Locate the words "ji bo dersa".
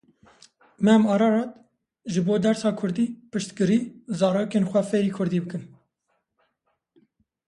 2.15-2.71